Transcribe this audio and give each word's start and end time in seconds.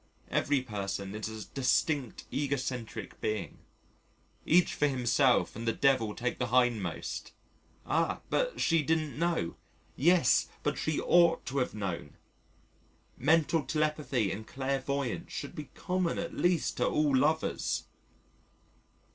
Every 0.31 0.63
person 0.63 1.13
is 1.13 1.29
a 1.29 1.47
distinct 1.53 2.23
egocentric 2.33 3.21
being. 3.21 3.59
Each 4.47 4.73
for 4.73 4.87
himself 4.87 5.55
and 5.55 5.67
the 5.67 5.73
Devil 5.73 6.15
take 6.15 6.39
the 6.39 6.47
hindmost. 6.47 7.33
"Ah! 7.85 8.21
but 8.31 8.59
she 8.59 8.81
didn't 8.81 9.19
know." 9.19 9.57
"Yes, 9.95 10.47
but 10.63 10.79
she 10.79 10.99
ought 10.99 11.45
to 11.45 11.59
have 11.59 11.75
known." 11.75 12.17
Mental 13.15 13.61
telepathy 13.61 14.31
and 14.31 14.47
clairvoyance 14.47 15.31
should 15.31 15.53
be 15.53 15.69
common 15.75 16.17
at 16.17 16.33
least 16.33 16.77
to 16.77 16.87
all 16.87 17.15
lovers. 17.15 17.83